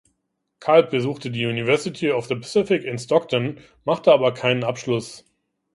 [0.59, 5.25] Culp besuchte die University of the Pacific in Stockton, machte aber keinen Abschluss.